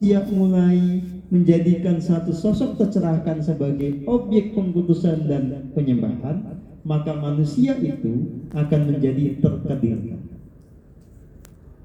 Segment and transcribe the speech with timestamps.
[0.00, 6.56] dia mulai menjadikan satu sosok tercerahkan sebagai objek pengkutusan dan penyembahan,
[6.88, 10.24] maka manusia itu akan menjadi terkedirkan.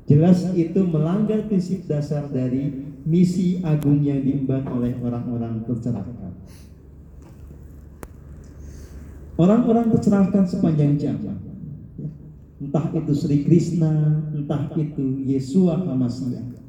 [0.08, 2.72] Jelas itu melanggar prinsip dasar dari
[3.04, 6.32] misi agung yang diemban oleh orang-orang tercerahkan.
[9.36, 11.38] Orang-orang tercerahkan sepanjang zaman.
[12.64, 16.65] Entah itu Sri Krishna, entah itu Yesua Hamasiah.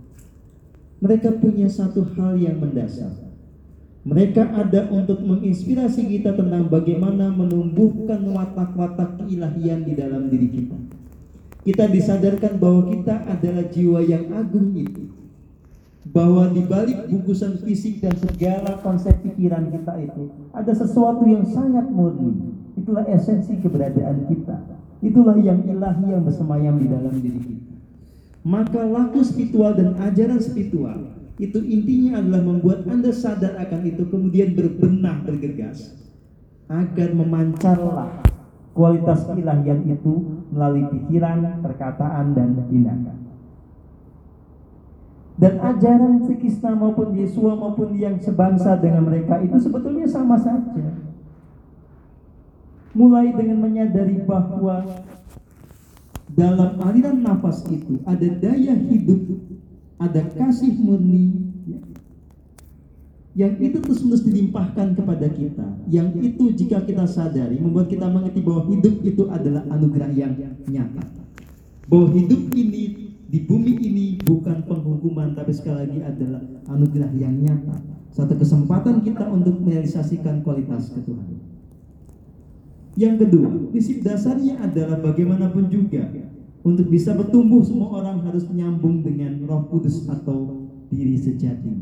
[1.00, 3.12] Mereka punya satu hal yang mendasar.
[4.06, 10.78] Mereka ada untuk menginspirasi kita tentang bagaimana menumbuhkan watak-watak keilahian di dalam diri kita.
[11.66, 15.10] Kita disadarkan bahwa kita adalah jiwa yang agung itu.
[16.06, 21.90] Bahwa di balik bungkusan fisik dan segala konsep pikiran kita itu ada sesuatu yang sangat
[21.90, 24.56] murni Itulah esensi keberadaan kita.
[25.00, 27.75] Itulah yang ilahi yang bersemayam di dalam diri kita.
[28.46, 34.54] Maka laku spiritual dan ajaran spiritual itu intinya adalah membuat Anda sadar akan itu kemudian
[34.54, 35.98] berbenah bergegas
[36.70, 38.22] agar memancarlah
[38.70, 43.18] kualitas ilahian itu melalui pikiran, perkataan, dan tindakan.
[45.36, 50.96] Dan ajaran Krishna maupun Yesua maupun yang sebangsa dengan mereka itu sebetulnya sama saja
[52.96, 54.80] mulai dengan menyadari bahwa
[56.36, 59.40] dalam aliran nafas itu ada daya hidup,
[59.96, 61.32] ada kasih murni,
[61.64, 61.80] ya,
[63.32, 65.64] yang itu terus menerus dilimpahkan kepada kita.
[65.88, 70.36] Yang itu jika kita sadari membuat kita mengerti bahwa hidup itu adalah anugerah yang
[70.68, 71.04] nyata.
[71.88, 77.80] Bahwa hidup ini di bumi ini bukan penghukuman tapi sekali lagi adalah anugerah yang nyata.
[78.12, 81.55] Satu kesempatan kita untuk merealisasikan kualitas ketuhanan.
[82.96, 86.08] Yang kedua, prinsip dasarnya adalah bagaimanapun juga
[86.64, 91.76] untuk bisa bertumbuh semua orang harus menyambung dengan Roh Kudus atau diri sejati.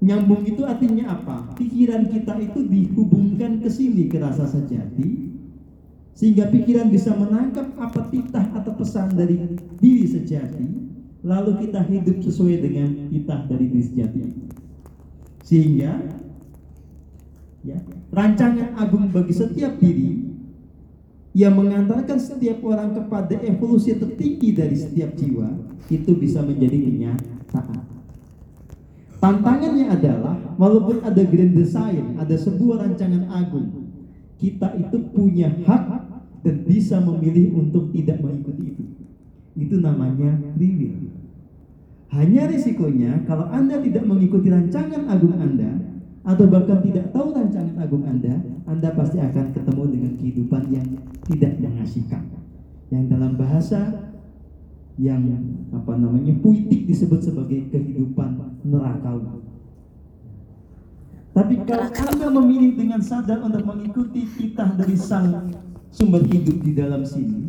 [0.00, 1.54] Nyambung itu artinya apa?
[1.54, 5.30] Pikiran kita itu dihubungkan ke sini ke rasa sejati
[6.20, 9.40] sehingga pikiran bisa menangkap apa titah atau pesan dari
[9.80, 10.68] diri sejati
[11.24, 14.20] lalu kita hidup sesuai dengan titah dari diri sejati
[15.44, 15.96] sehingga
[17.64, 17.78] ya,
[18.12, 20.30] rancangan agung bagi setiap diri
[21.30, 25.46] yang mengantarkan setiap orang kepada evolusi tertinggi dari setiap jiwa
[25.86, 27.86] itu bisa menjadi kenyataan.
[29.20, 33.92] Tantangannya adalah walaupun ada grand design, ada sebuah rancangan agung,
[34.40, 36.08] kita itu punya hak
[36.40, 38.84] dan bisa memilih untuk tidak mengikuti itu.
[39.60, 41.12] Itu namanya free will.
[42.10, 45.78] Hanya risikonya kalau Anda tidak mengikuti rancangan agung Anda,
[46.20, 48.36] atau bahkan tidak tahu rancangan agung Anda,
[48.68, 50.88] Anda pasti akan ketemu dengan kehidupan yang
[51.24, 52.28] tidak mengasihkan.
[52.92, 53.80] Yang dalam bahasa
[55.00, 55.24] yang
[55.72, 58.36] apa namanya puitik disebut sebagai kehidupan
[58.68, 59.16] neraka.
[61.32, 65.32] Tapi kalau Anda memilih dengan sadar untuk mengikuti titah dari sang
[65.88, 67.48] sumber hidup di dalam sini,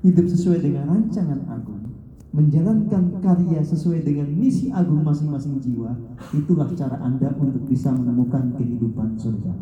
[0.00, 1.87] hidup sesuai dengan rancangan agung,
[2.28, 5.96] menjalankan karya sesuai dengan misi agung masing-masing jiwa,
[6.36, 9.52] itulah cara Anda untuk bisa menemukan kehidupan surga.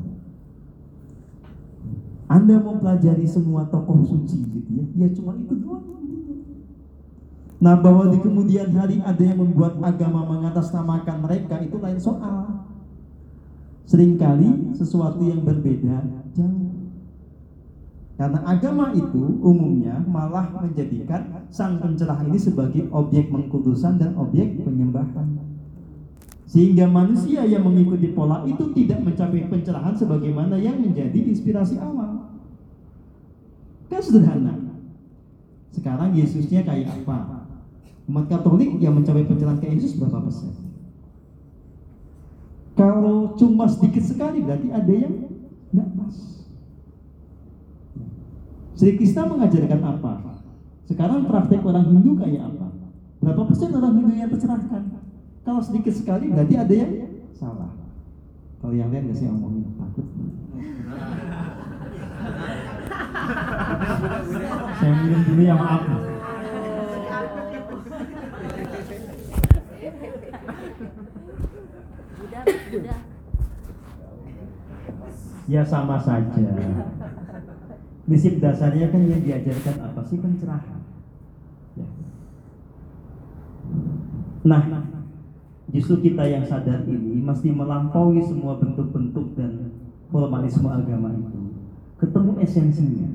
[2.26, 5.96] Anda mau pelajari semua tokoh suci gitu ya, ya cuma itu doang.
[7.56, 12.68] Nah bahwa di kemudian hari ada yang membuat agama mengatasnamakan mereka itu lain soal.
[13.86, 16.02] Seringkali sesuatu yang berbeda
[16.34, 16.85] jauh.
[18.16, 25.36] Karena agama itu umumnya malah menjadikan sang pencerah ini sebagai objek mengkudusan dan objek penyembahan.
[26.48, 32.32] Sehingga manusia yang mengikuti pola itu tidak mencapai pencerahan sebagaimana yang menjadi inspirasi awal.
[33.92, 34.54] Kan sederhana.
[35.76, 37.44] Sekarang Yesusnya kayak apa?
[38.08, 40.54] Umat Katolik yang mencapai pencerahan ke Yesus berapa persen?
[42.78, 45.12] Kalau cuma sedikit sekali berarti ada yang
[45.74, 46.16] nggak pas.
[48.76, 50.12] Sri Krishna mengajarkan apa?
[50.84, 52.68] Sekarang praktek orang Hindu kayak apa?
[53.24, 54.82] Berapa persen orang Hindu yang tercerahkan?
[55.42, 56.92] Kalau sedikit sekali berarti ada yang
[57.32, 57.72] salah.
[58.60, 60.06] Kalau yang lain nggak sih ngomongin takut.
[64.76, 65.82] Saya minum dulu ya maaf.
[75.46, 76.44] Ya sama saja
[78.06, 80.80] prinsip dasarnya kan yang diajarkan apa sih pencerahan
[81.74, 81.86] ya.
[84.46, 84.62] nah
[85.74, 89.74] justru kita yang sadar ini mesti melampaui semua bentuk-bentuk dan
[90.08, 91.40] formalisme agama itu
[91.98, 93.10] ketemu esensinya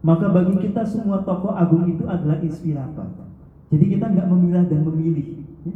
[0.00, 3.26] maka bagi kita semua tokoh agung itu adalah inspirator
[3.66, 5.74] jadi kita nggak memilah dan memilih ya.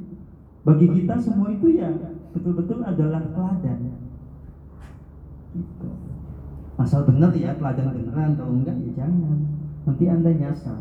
[0.62, 1.90] Bagi kita semua itu ya
[2.30, 3.78] betul-betul adalah teladan.
[5.50, 5.88] Gitu.
[6.80, 9.38] Asal benar ya teladan beneran, kalau enggak ya jangan.
[9.84, 10.80] Nanti anda nyasar.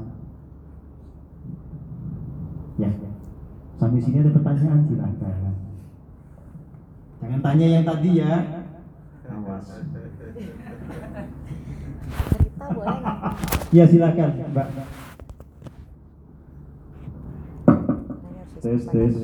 [2.80, 2.88] Ya,
[3.76, 5.56] sampai sini ada pertanyaan silahkan.
[7.20, 8.32] Jangan tanya yang tadi ya.
[9.30, 9.68] Awas.
[12.32, 13.36] cerita boleh nggak
[13.76, 14.68] Ya silakan, Mbak.
[18.64, 19.16] Tes, tes.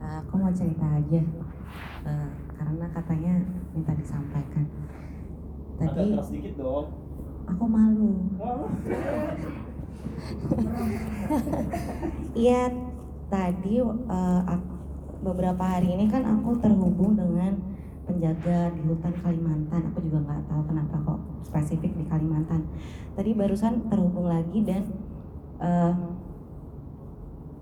[0.00, 1.20] Eh, aku mau cerita aja
[2.06, 3.34] Eh, karena katanya
[3.76, 4.64] minta disampaikan
[5.76, 6.86] tadi sedikit dong.
[7.44, 8.12] aku malu.
[12.36, 12.72] Iya
[13.28, 14.72] tadi eh, ak-
[15.20, 17.52] beberapa hari ini kan aku terhubung dengan
[18.08, 19.92] penjaga di hutan Kalimantan.
[19.92, 22.64] Aku juga nggak tahu kenapa kok spesifik di Kalimantan.
[23.12, 24.84] Tadi barusan terhubung lagi dan
[25.60, 25.94] eh,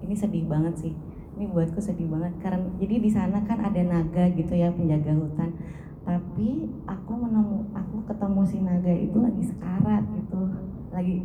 [0.07, 0.95] ini sedih banget sih.
[1.35, 2.39] Ini buatku sedih banget.
[2.39, 5.51] Karena jadi di sana kan ada naga gitu ya penjaga hutan
[6.05, 6.49] tapi
[6.85, 10.41] aku menemu aku ketemu si naga itu lagi sekarat gitu
[10.93, 11.17] lagi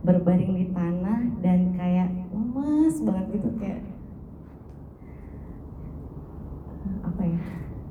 [0.00, 3.82] berbaring di tanah dan kayak lemes banget gitu kayak
[7.04, 7.40] apa ya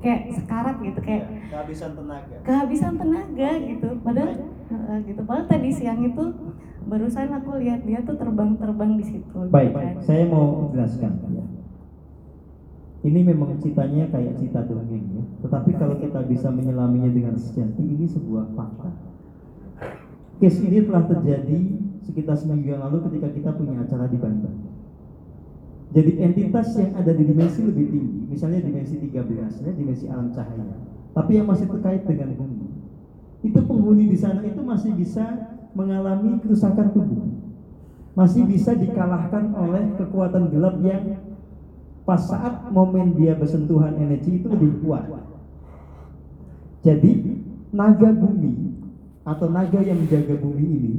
[0.00, 2.36] kayak sekarat gitu kayak Kehabisan tenaga.
[2.42, 4.30] kehabisan tenaga gitu padahal
[4.72, 6.24] eh, gitu padahal tadi siang itu
[6.80, 9.94] barusan aku lihat dia tuh terbang-terbang di situ gitu Baik, kan.
[10.00, 11.44] saya mau jelaskan ya.
[13.00, 15.24] Ini memang ceritanya kayak cerita dongeng ya.
[16.20, 18.92] Kita bisa menyelaminya dengan sejati, ini sebuah fakta.
[20.36, 24.68] Case ini telah terjadi sekitar seminggu yang lalu ketika kita punya acara di Bandung.
[25.96, 30.76] Jadi entitas yang ada di dimensi lebih tinggi, misalnya dimensi 13, ya, dimensi alam cahaya,
[31.16, 32.68] tapi yang masih terkait dengan bumi,
[33.40, 35.24] itu penghuni di sana itu masih bisa
[35.72, 37.32] mengalami kerusakan tubuh,
[38.12, 41.16] masih bisa dikalahkan oleh kekuatan gelap yang
[42.04, 45.29] pas saat momen dia bersentuhan energi itu lebih kuat.
[46.80, 47.10] Jadi
[47.70, 48.72] naga bumi
[49.22, 50.94] atau naga yang menjaga bumi ini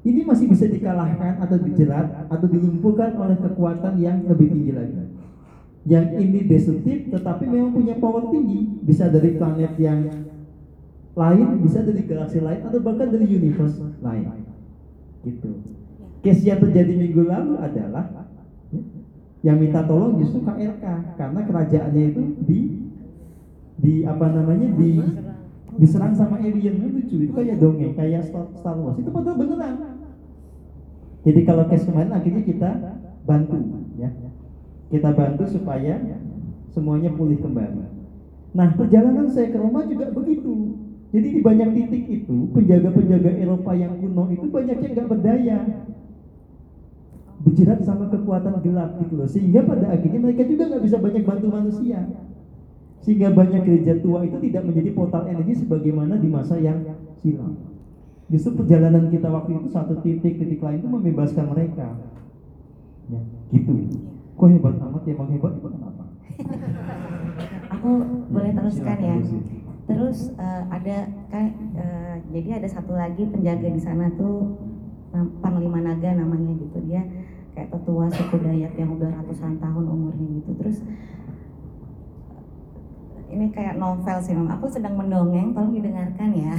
[0.00, 4.96] ini masih bisa dikalahkan atau dijerat atau dilumpuhkan oleh kekuatan yang lebih tinggi lagi.
[5.84, 10.08] Yang ini destruktif tetapi memang punya power tinggi, bisa dari planet yang
[11.12, 14.24] lain, bisa dari galaksi lain atau bahkan dari universe lain.
[15.20, 15.50] Gitu.
[16.24, 18.28] Case yang terjadi minggu lalu adalah
[18.72, 18.80] ya,
[19.44, 20.84] yang minta tolong justru KLK
[21.16, 22.58] karena kerajaannya itu di
[23.80, 25.00] di apa namanya di
[25.80, 26.12] diserang.
[26.12, 26.76] sama alien.
[26.76, 27.16] Itu lucu.
[27.24, 29.00] Itu kayak dongeng kayak Star, Star Wars.
[29.00, 29.74] Itu padahal beneran.
[31.20, 32.70] Jadi kalau case kemarin akhirnya kita
[33.24, 33.60] bantu
[33.96, 34.08] ya.
[34.92, 36.00] Kita bantu supaya
[36.72, 37.82] semuanya pulih kembali.
[38.56, 40.76] Nah perjalanan saya ke Roma juga begitu.
[41.10, 45.58] Jadi di banyak titik itu penjaga-penjaga Eropa yang kuno itu banyak yang nggak berdaya.
[47.40, 49.28] Berjerat sama kekuatan gelap gitu loh.
[49.28, 52.00] Sehingga pada akhirnya mereka juga nggak bisa banyak bantu manusia
[53.00, 56.84] sehingga banyak gereja tua itu tidak menjadi portal energi sebagaimana di masa yang
[57.16, 57.56] silam.
[58.30, 61.96] Justru perjalanan kita waktu itu satu titik titik lain itu membebaskan mereka.
[63.10, 63.20] Ya
[63.50, 63.72] gitu.
[64.38, 66.04] Kok hebat amat ya emang hebat hebat apa?
[67.74, 67.90] Aku
[68.30, 69.16] boleh teruskan ya.
[69.18, 69.56] Bu Siti.
[69.90, 70.96] terus eh, ada
[71.26, 74.54] kan eh, jadi ada satu lagi penjaga di sana tuh
[75.10, 76.78] nam- Panglima Naga namanya gitu.
[76.86, 77.02] Dia
[77.50, 80.54] kayak tetua suku Dayak yang udah ratusan tahun umurnya gitu.
[80.62, 80.86] Terus
[83.30, 84.50] ini kayak novel sih Mam.
[84.50, 86.54] aku sedang mendongeng tolong didengarkan ya.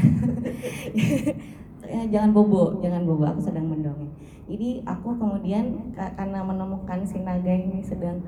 [1.85, 4.11] Ya, jangan bobo jangan bobo aku sedang mendongeng.
[4.47, 8.23] Jadi aku kemudian ka- karena menemukan si naga ini sedang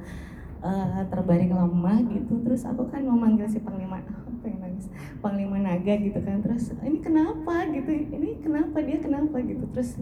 [0.63, 4.03] eh, terbaring lemah gitu terus aku kan memanggil si panglima
[4.43, 4.87] pengen nangis?
[5.23, 6.43] Panglima naga gitu kan.
[6.43, 7.67] Terus ini kenapa?
[7.71, 7.91] gitu.
[7.91, 8.83] Ini kenapa?
[8.83, 9.39] Dia kenapa?
[9.43, 9.63] gitu.
[9.71, 9.99] Terus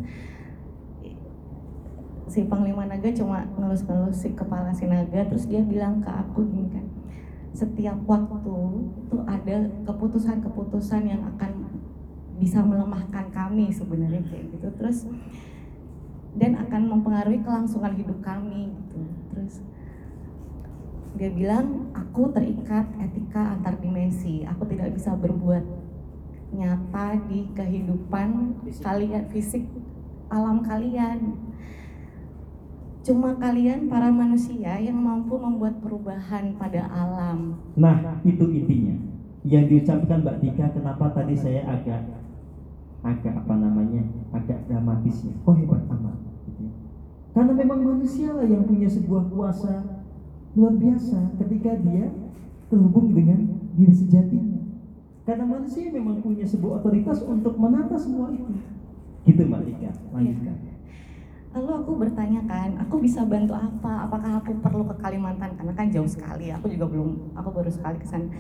[2.32, 6.72] si panglima naga cuma ngelus-ngelus si kepala si naga terus dia bilang ke aku gini
[6.72, 6.88] kan
[7.52, 8.56] setiap waktu
[8.96, 11.68] itu ada keputusan-keputusan yang akan
[12.40, 14.68] bisa melemahkan kami sebenarnya kayak gitu.
[14.80, 15.06] Terus
[16.40, 19.02] dan akan mempengaruhi kelangsungan hidup kami gitu.
[19.36, 19.54] Terus
[21.20, 24.48] dia bilang aku terikat etika antar dimensi.
[24.48, 25.62] Aku tidak bisa berbuat
[26.52, 29.64] nyata di kehidupan kalian fisik
[30.32, 31.36] alam kalian
[33.02, 38.96] cuma kalian para manusia yang mampu membuat perubahan pada alam Nah, itu intinya.
[39.42, 42.06] Yang diucapkan Mbak Dika, kenapa tadi saya agak
[43.02, 45.34] agak apa namanya, agak dramatis ya.
[45.42, 46.14] Kok hebat amat?
[46.46, 46.72] gitu ya.
[47.34, 49.82] Karena memang manusia lah yang punya sebuah kuasa
[50.54, 52.14] luar biasa ketika dia
[52.70, 54.62] terhubung dengan diri sejatinya.
[55.26, 58.54] Karena manusia memang punya sebuah otoritas untuk menata semua itu.
[59.26, 60.71] Gitu Mbak Dika, lanjutkan.
[61.52, 64.08] Lalu aku bertanya kan aku bisa bantu apa?
[64.08, 65.52] Apakah aku perlu ke Kalimantan?
[65.60, 68.32] Karena kan jauh sekali aku juga belum aku baru sekali ke sana.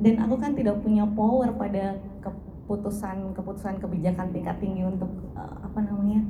[0.00, 5.78] Dan aku kan tidak punya power pada keputusan keputusan kebijakan tingkat tinggi untuk eh, apa
[5.78, 6.26] namanya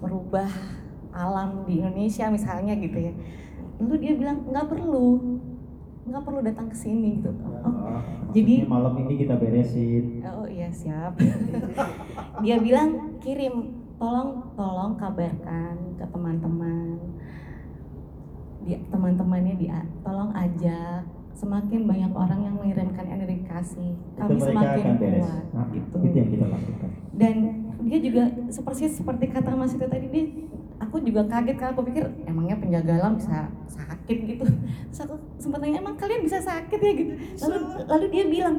[0.00, 0.48] merubah
[1.12, 3.12] alam di Indonesia misalnya gitu ya.
[3.80, 5.20] Lalu dia bilang nggak perlu
[6.10, 7.30] nggak perlu datang ke sini gitu.
[7.60, 8.00] Oh,
[8.32, 10.24] jadi malam ini kita beresin.
[10.24, 11.14] Oh iya siap.
[12.44, 16.96] Dia bilang kirim tolong tolong kabarkan ke teman-teman.
[18.64, 21.04] Dia teman-temannya dia tolong ajak
[21.36, 23.92] semakin banyak orang yang mengirimkan energi kasih.
[24.16, 25.96] Kami semakin kuat nah, itu.
[26.00, 26.90] itu yang kita lakukan.
[27.12, 27.34] Dan
[27.84, 30.24] dia juga seperti seperti kata Mas itu tadi dia
[30.80, 34.44] aku juga kaget karena aku pikir emangnya penjaga alam bisa sakit gitu?
[34.88, 36.92] Terus aku sempat tanya emang kalian bisa sakit ya?
[36.96, 37.12] Gitu.
[37.44, 38.56] Lalu lalu dia bilang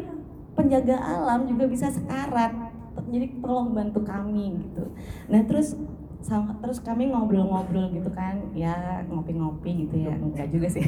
[0.54, 2.71] penjaga alam juga bisa sekarat
[3.12, 4.84] jadi tolong bantu kami gitu
[5.28, 5.76] nah terus
[6.22, 10.86] sama terus kami ngobrol-ngobrol gitu kan ya ngopi-ngopi gitu ya enggak juga sih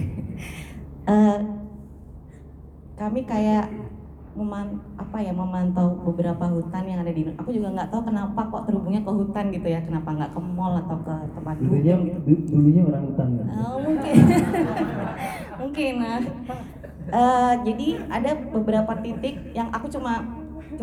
[1.10, 1.42] uh,
[3.02, 3.68] kami kayak
[4.34, 8.66] meman apa ya memantau beberapa hutan yang ada di aku juga nggak tahu kenapa kok
[8.66, 12.18] terhubungnya ke hutan gitu ya kenapa nggak ke mall atau ke tempat dulunya gitu.
[12.50, 13.46] dulunya orang hutan kan?
[13.62, 14.16] Oh, mungkin
[15.62, 16.20] mungkin nah
[17.14, 20.26] uh, jadi ada beberapa titik yang aku cuma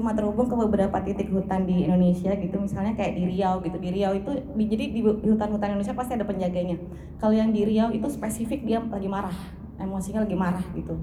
[0.01, 3.77] cuma terhubung ke beberapa titik hutan di Indonesia gitu misalnya kayak di Riau gitu.
[3.77, 6.81] Di Riau itu di, jadi di hutan-hutan Indonesia pasti ada penjaganya.
[7.21, 9.37] Kalau yang di Riau itu spesifik dia lagi marah
[9.77, 10.97] emosinya lagi marah gitu.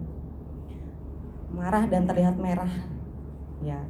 [1.54, 2.70] Marah dan terlihat merah.
[3.62, 3.86] Ya.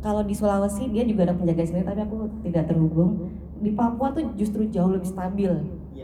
[0.00, 3.28] Kalau di Sulawesi dia juga ada penjaga sendiri tapi aku tidak terhubung.
[3.60, 5.52] Di Papua tuh justru jauh lebih stabil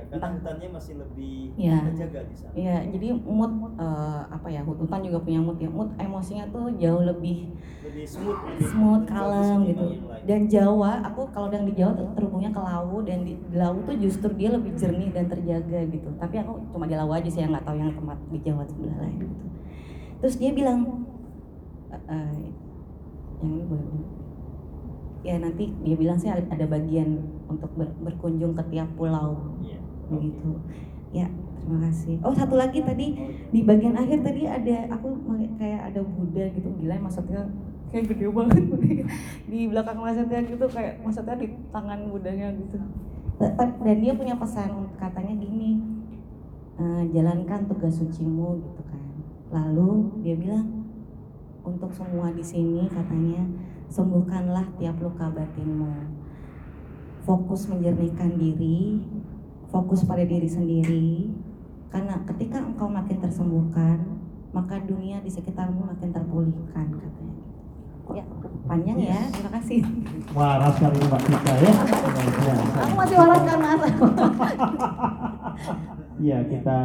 [0.07, 1.79] karena hutannya masih lebih ya.
[1.91, 2.53] terjaga di sana.
[2.53, 5.71] Iya, jadi mood uh, apa ya hutan juga punya mood ya.
[5.73, 7.55] Mood emosinya tuh jauh lebih
[7.87, 9.87] lebih smooth, smooth, kalem gitu.
[10.27, 13.81] Dan Jawa, aku kalau yang di Jawa tuh terhubungnya ke Lawu dan di, di Lawu
[13.87, 16.09] tuh justru dia lebih jernih dan terjaga gitu.
[16.19, 18.97] Tapi aku cuma di Lawu aja sih yang nggak tahu yang tempat di Jawa sebelah
[19.01, 19.47] lain gitu.
[20.21, 21.07] Terus dia bilang
[21.93, 22.37] uh,
[23.41, 23.87] yang ini boleh
[25.27, 27.19] ya nanti dia bilang sih ada bagian
[27.51, 29.59] untuk ber, berkunjung ke tiap pulau.
[29.59, 30.51] Yeah begitu.
[31.15, 31.27] Ya
[31.63, 32.17] terima kasih.
[32.23, 33.17] Oh satu lagi tadi
[33.51, 35.19] di bagian akhir tadi ada aku
[35.59, 37.47] kayak ada Buddha gitu gila maksudnya
[37.91, 38.65] kayak gede banget.
[39.51, 42.79] Di belakang maksudnya gitu kayak maksudnya di tangan Budanya gitu.
[43.83, 45.77] Dan dia punya pesan katanya gini
[46.81, 49.03] e, jalankan tugas sucimu gitu kan.
[49.53, 50.87] Lalu dia bilang
[51.67, 53.43] untuk semua di sini katanya
[53.91, 56.17] sembuhkanlah tiap luka batinmu.
[57.27, 59.03] Fokus menjernihkan diri
[59.77, 61.29] fokus pada diri sendiri.
[61.93, 64.01] Karena ketika engkau makin tersembuhkan
[64.57, 67.37] maka dunia di sekitarmu makin terpulihkan katanya.
[68.17, 68.25] Ya
[68.65, 69.85] panjang ya terima kasih.
[70.33, 71.73] Waras sekali mbak Tika ya.
[72.89, 73.83] Aku masih waras kan mas
[76.25, 76.79] Iya kita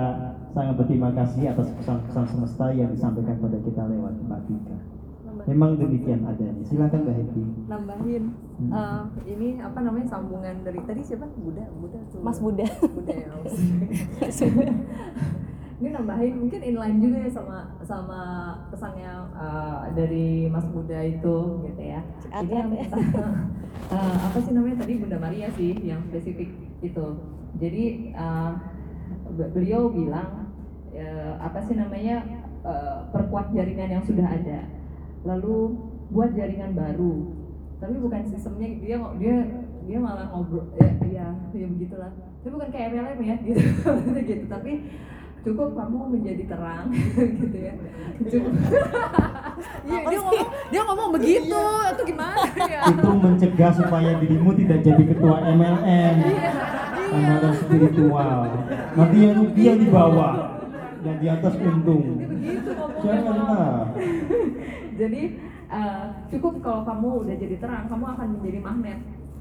[0.52, 4.91] sangat berterima kasih atas pesan-pesan semesta yang disampaikan pada kita lewat Mbak Tika
[5.52, 6.64] Memang demikian adanya.
[6.64, 7.44] Silakan Mbak Hedi.
[7.68, 8.72] Nambahin hmm.
[8.72, 11.28] uh, ini apa namanya sambungan dari tadi siapa?
[11.36, 12.24] Buddha, Buddha tuh.
[12.24, 12.64] Mas Buddha.
[12.80, 13.28] Buddha ya.
[15.82, 18.22] ini nambahin mungkin inline juga ya sama sama
[18.72, 22.00] pesannya uh, dari Mas Buddha itu gitu ya.
[22.32, 26.48] Ini yang uh, apa sih namanya tadi Bunda Maria sih yang spesifik
[26.80, 27.06] itu.
[27.60, 28.56] Jadi uh,
[29.52, 30.48] beliau bilang
[30.96, 32.24] uh, apa sih namanya
[32.64, 34.80] uh, perkuat jaringan yang sudah ada
[35.26, 35.78] lalu
[36.12, 37.14] buat jaringan baru.
[37.82, 39.36] Tapi bukan sistemnya dia dia
[39.86, 42.12] dia malah ngobrol ya ya, ya begitulah.
[42.42, 43.62] Tapi bukan kayak MLM ya gitu.
[44.30, 44.72] Gitu tapi
[45.42, 46.86] cukup kamu menjadi terang
[47.42, 47.74] gitu ya.
[48.30, 48.54] Cukup.
[49.62, 51.54] Iya, dia ngomong dia ngomong begitu.
[51.54, 51.94] Iya.
[51.94, 52.82] atau gimana ya?
[52.82, 56.50] Itu mencegah supaya dirimu tidak jadi ketua MLM iya,
[57.14, 57.50] iya.
[57.62, 58.40] spiritual.
[58.98, 60.58] Nanti yang dia di bawah.
[61.02, 62.22] Dan di atas untung
[63.02, 63.91] janganlah
[65.02, 65.22] jadi
[65.74, 69.00] uh, cukup kalau kamu udah jadi terang kamu akan menjadi magnet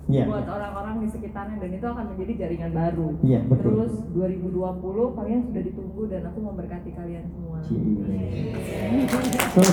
[0.08, 0.26] yeah.
[0.26, 3.08] buat orang-orang di sekitarnya dan itu akan menjadi jaringan baru.
[3.22, 3.86] Yeah, betul.
[3.86, 7.58] Terus 2020 kalian sudah ditunggu dan aku memberkati kalian semua.
[9.54, 9.68] So,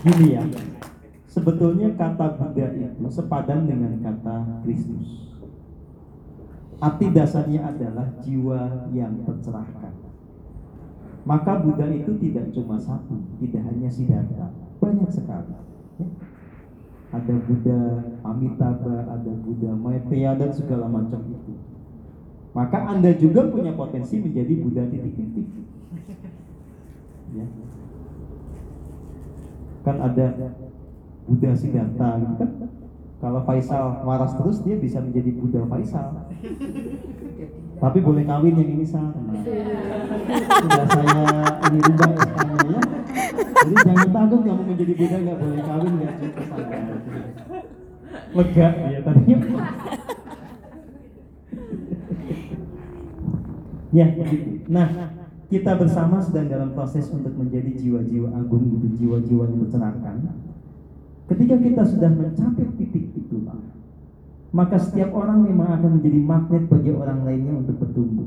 [0.00, 0.40] Gini ya,
[1.28, 5.28] sebetulnya kata Buddha itu sepadan dengan kata Kristus.
[6.80, 9.79] Arti dasarnya adalah jiwa yang tercerahkan.
[11.30, 14.50] Maka Buddha itu tidak cuma satu, tidak hanya Siddhartha,
[14.82, 15.54] banyak sekali.
[16.02, 16.06] Ya.
[17.14, 17.78] Ada Buddha
[18.26, 21.54] Amitabha, ada Buddha Maitreya dan segala macam itu.
[22.50, 25.46] Maka Anda juga punya potensi menjadi Buddha titik-titik.
[27.30, 27.46] Ya.
[29.86, 30.26] Kan ada
[31.30, 32.50] Buddha Siddhartha gitu kan?
[33.20, 36.08] Kalau Faisal waras terus dia bisa menjadi Buddha Faisal.
[37.80, 39.12] Tapi boleh kawin yang ini sama.
[39.12, 39.40] Nah,
[40.64, 41.24] sudah saya
[41.68, 42.80] ini rubah ya.
[43.60, 46.48] Jadi jangan takut mau menjadi Buddha nggak boleh kawin nggak cukup.
[48.30, 49.36] Lega ya tadinya.
[53.90, 54.50] ya begitu.
[54.72, 54.88] Nah,
[55.52, 60.16] kita bersama sedang dalam proses untuk menjadi jiwa-jiwa agung jiwa-jiwa yang tercerahkan.
[61.30, 63.38] Ketika kita sudah mencapai titik itu,
[64.50, 68.26] maka setiap orang memang akan menjadi magnet bagi orang lainnya untuk bertumbuh.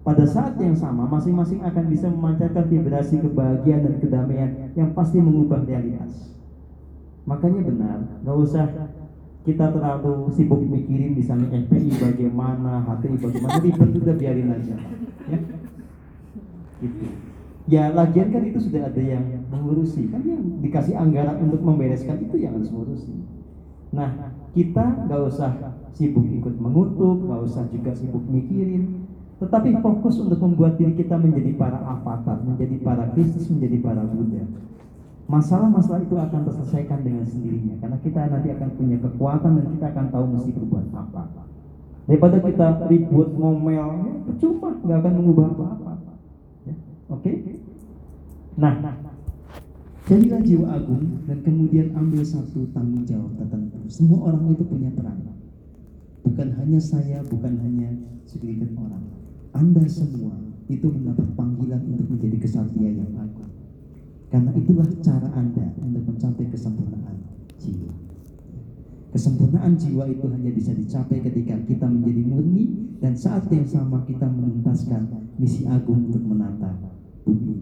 [0.00, 5.64] Pada saat yang sama, masing-masing akan bisa memancarkan vibrasi kebahagiaan dan kedamaian yang pasti mengubah
[5.68, 6.32] realitas.
[7.28, 8.68] Makanya benar, nggak usah
[9.44, 14.76] kita terlalu sibuk mikirin misalnya FPI bagaimana, HTI bagaimana, ribet udah biarin aja.
[15.28, 15.38] Ya.
[16.80, 17.33] Gitu.
[17.64, 22.36] Ya lagian kan itu sudah ada yang mengurusi, kan yang dikasih anggaran untuk membereskan itu
[22.36, 23.08] yang harus mengurusi.
[23.88, 25.50] Nah, kita nggak usah
[25.96, 29.08] sibuk ikut mengutuk, nggak usah juga sibuk mikirin,
[29.40, 34.44] tetapi fokus untuk membuat diri kita menjadi para avatar, menjadi para Kristus, menjadi para Buddha.
[35.24, 40.06] Masalah-masalah itu akan terselesaikan dengan sendirinya, karena kita nanti akan punya kekuatan dan kita akan
[40.12, 41.22] tahu mesti berbuat apa.
[42.04, 45.93] Daripada kita ribut, ngomel, ya, percuma, nggak akan mengubah apa-apa.
[47.14, 47.32] Oke?
[48.58, 48.74] Nah,
[50.06, 53.78] jadilah jiwa agung dan kemudian ambil satu tanggung jawab tertentu.
[53.86, 55.22] Semua orang itu punya peran.
[56.26, 57.94] Bukan hanya saya, bukan hanya
[58.26, 59.04] segelintir orang.
[59.54, 60.34] Anda semua
[60.66, 63.52] itu mendapat panggilan untuk menjadi kesatria yang agung.
[64.32, 67.16] Karena itulah cara Anda untuk mencapai kesempurnaan
[67.62, 67.92] jiwa.
[69.14, 72.64] Kesempurnaan jiwa itu hanya bisa dicapai ketika kita menjadi murni
[72.98, 76.74] dan saat yang sama kita menuntaskan misi agung untuk menata
[77.24, 77.56] bumi.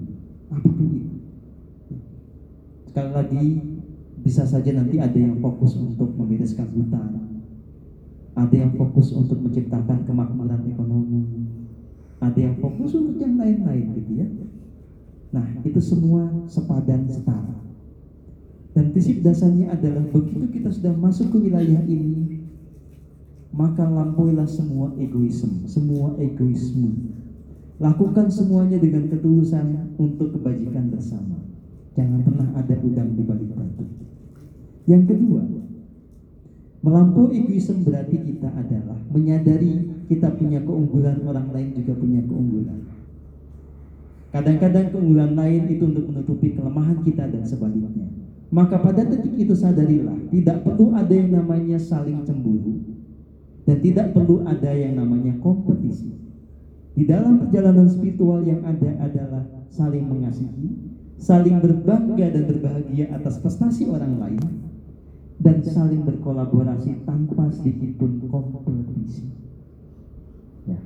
[0.51, 1.15] Apa pun itu.
[2.91, 3.47] Sekali lagi
[4.23, 7.43] bisa saja nanti ada yang fokus untuk membereskan hutan,
[8.37, 11.25] ada yang fokus untuk menciptakan kemakmuran ekonomi,
[12.23, 14.29] ada yang fokus untuk yang lain-lain gitu ya.
[15.33, 17.57] Nah, itu semua sepadan setara.
[18.73, 22.41] Dan prinsip dasarnya adalah begitu kita sudah masuk ke wilayah ini,
[23.53, 27.17] maka lampauilah semua egoisme, semua egoisme.
[27.83, 31.43] Lakukan semuanya dengan ketulusan untuk kebajikan bersama.
[31.99, 33.83] Jangan pernah ada udang di balik batu.
[34.87, 35.43] Yang kedua,
[36.87, 42.87] melampaui egoisme berarti kita adalah menyadari kita punya keunggulan, orang lain juga punya keunggulan.
[44.31, 48.07] Kadang-kadang keunggulan lain itu untuk menutupi kelemahan kita dan sebaliknya.
[48.55, 52.79] Maka pada detik itu sadarilah, tidak perlu ada yang namanya saling cemburu
[53.67, 56.22] dan tidak perlu ada yang namanya kompetisi.
[56.93, 60.77] Di dalam perjalanan spiritual yang ada adalah saling mengasihi,
[61.17, 64.45] saling berbangga dan berbahagia atas prestasi orang lain,
[65.41, 69.25] dan saling berkolaborasi tanpa sedikit pun kompetisi.
[70.69, 70.77] Ya.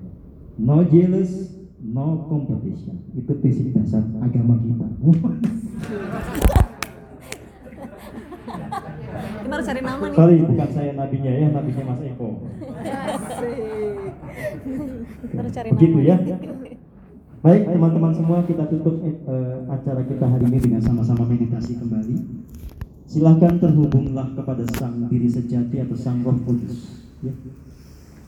[0.62, 3.02] No jealous, no competition.
[3.18, 4.86] Itu prinsip dasar agama kita.
[9.46, 10.16] Kita harus cari nama nih.
[10.16, 12.28] Sorry, bukan saya nabinya ya, nabinya Mas Eko.
[15.32, 16.16] Cari Begitu ya.
[17.44, 22.16] Baik teman-teman semua kita tutup eh, acara kita hari ini dengan sama-sama meditasi kembali.
[23.06, 27.06] Silakan terhubunglah kepada sang diri sejati atau sang roh kudus.
[27.22, 27.30] Ya.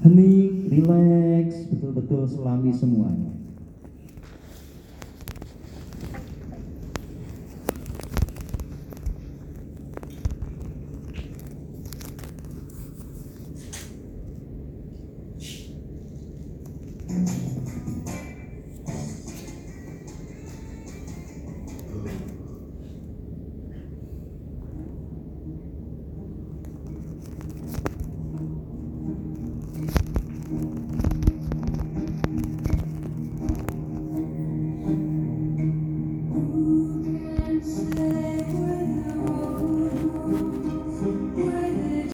[0.06, 3.34] Hening, relax, betul-betul selami semuanya.